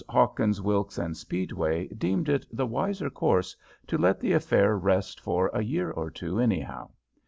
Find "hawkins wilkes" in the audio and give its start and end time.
0.09-0.97